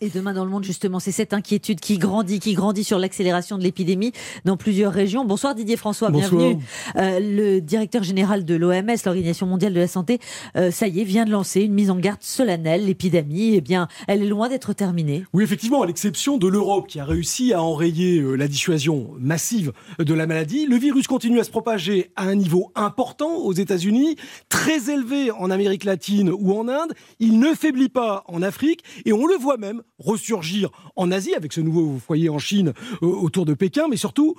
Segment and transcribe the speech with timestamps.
[0.00, 3.58] Et demain dans le monde, justement, c'est cette inquiétude qui grandit, qui grandit sur l'accélération
[3.58, 4.12] de l'épidémie
[4.44, 5.24] dans plusieurs régions.
[5.24, 6.56] Bonsoir Didier François, bienvenue.
[6.94, 10.20] Euh, le directeur général de l'OMS, l'Organisation mondiale de la santé,
[10.56, 12.86] euh, ça y est, vient de lancer une mise en garde solennelle.
[12.86, 15.24] L'épidémie, eh bien, elle est loin d'être terminée.
[15.32, 19.72] Oui, effectivement, à l'exception de l'Europe qui a réussi à enrayer euh, la dissuasion massive
[19.98, 24.14] de la maladie, le virus continue à se propager à un niveau important aux États-Unis,
[24.48, 26.92] très élevé en Amérique latine ou en Inde.
[27.18, 31.52] Il ne faiblit pas en Afrique et on le voit même ressurgir en Asie avec
[31.52, 34.34] ce nouveau foyer en Chine euh, autour de Pékin, mais surtout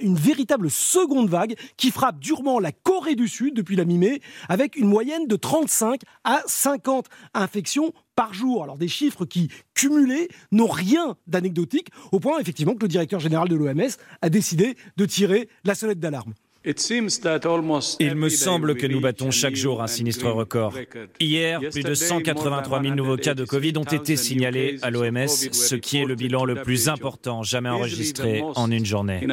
[0.00, 4.76] une véritable seconde vague qui frappe durement la Corée du Sud depuis la mi-mai avec
[4.76, 8.62] une moyenne de 35 à 50 infections par jour.
[8.62, 13.48] Alors des chiffres qui, cumulés, n'ont rien d'anecdotique, au point effectivement que le directeur général
[13.48, 13.90] de l'OMS
[14.22, 16.34] a décidé de tirer la sonnette d'alarme.
[16.62, 20.74] Il me semble que nous battons chaque jour un sinistre record.
[21.18, 25.74] Hier, plus de 183 000 nouveaux cas de Covid ont été signalés à l'OMS, ce
[25.74, 29.26] qui est le bilan le plus important jamais enregistré en une journée.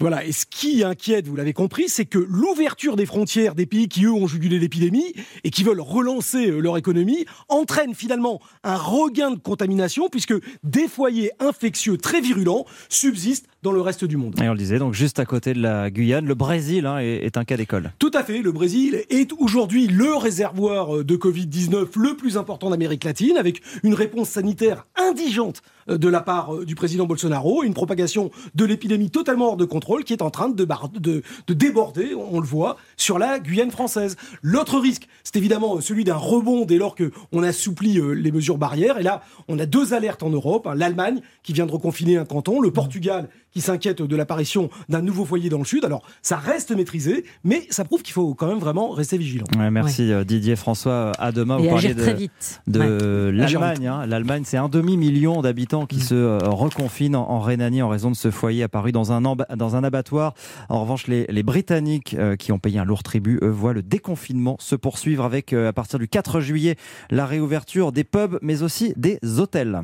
[0.00, 3.86] Voilà, et ce qui inquiète, vous l'avez compris, c'est que l'ouverture des frontières des pays
[3.86, 5.12] qui, eux, ont jugulé l'épidémie
[5.44, 10.32] et qui veulent relancer euh, leur économie entraîne finalement un regain de contamination puisque
[10.64, 14.34] des foyers infectieux très virulents subsistent dans le reste du monde.
[14.42, 17.36] Et on le disait, donc juste à côté de la Guyane, le Brésil hein, est,
[17.36, 17.92] un cas d'école.
[17.98, 22.70] Tout à fait, le Brésil est aujourd'hui le réservoir euh, de Covid-19 le plus important
[22.70, 27.62] d'Amérique latine, avec une réponse sanitaire indigente euh, de la part euh, du président Bolsonaro,
[27.62, 30.66] une propagation de l'épidémie totalement hors de contrôle qui est en train de,
[30.98, 34.16] de, de déborder, on le voit, sur la Guyane française.
[34.42, 38.98] L'autre risque, c'est évidemment celui d'un rebond dès lors qu'on assouplit les mesures barrières.
[38.98, 40.66] Et là, on a deux alertes en Europe.
[40.66, 40.74] Hein.
[40.74, 45.24] L'Allemagne qui vient de reconfiner un canton, le Portugal qui s'inquiète de l'apparition d'un nouveau
[45.24, 45.84] foyer dans le sud.
[45.84, 49.46] Alors, ça reste maîtrisé, mais ça prouve qu'il faut quand même vraiment rester vigilant.
[49.70, 51.12] merci euh, Didier François.
[51.18, 53.86] À demain, vous parliez de, l'Allemagne.
[53.86, 54.06] Hein.
[54.06, 56.02] L'Allemagne, c'est un demi-million d'habitants qui mm.
[56.02, 59.84] se euh, reconfinent en, Rhénanie en raison de ce foyer apparu dans un, dans un
[59.84, 60.34] abattoir.
[60.68, 63.82] En revanche, les, les Britanniques euh, qui ont payé un lourd tribut, eux, voient le
[63.82, 66.76] déconfinement se poursuivre avec, à partir du 4 juillet,
[67.10, 69.78] la réouverture des pubs, mais aussi des hôtels.